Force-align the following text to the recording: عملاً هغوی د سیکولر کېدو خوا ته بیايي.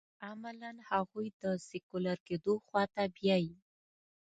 عملاً 0.29 0.71
هغوی 0.89 1.27
د 1.41 1.43
سیکولر 1.67 2.17
کېدو 2.27 2.53
خوا 2.67 2.83
ته 2.93 3.03
بیايي. 3.15 3.55